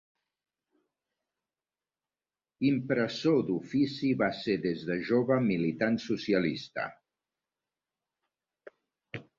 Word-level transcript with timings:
Impressor 2.69 3.37
d'ofici, 3.51 4.09
va 4.23 4.31
ser 4.41 4.57
des 4.67 4.87
de 4.89 4.99
jove 5.11 5.39
militant 5.51 6.01
socialista. 6.09 6.89